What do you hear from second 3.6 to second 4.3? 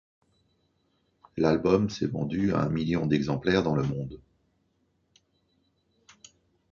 dans le monde.